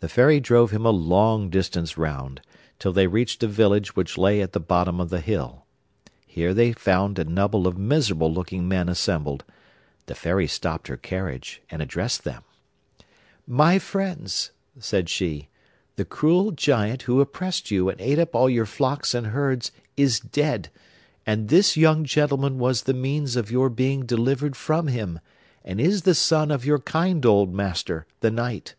[0.00, 2.42] The Fairy drove him a long distance round,
[2.78, 5.64] till they reached a village which lay at the bottom of the hill.
[6.26, 9.44] Here they found a number of miserable looking men assembled.
[10.04, 12.42] The Fairy stopped her carriage and addressed them:
[13.46, 15.48] 'My friends,' said she,
[15.96, 20.20] 'the cruel giant who oppressed you and ate up all your flocks and herds is
[20.20, 20.68] dead,
[21.24, 25.20] and this young gentleman was the means of your being delivered from him,
[25.64, 28.74] and is the son of your kind old master, the knight.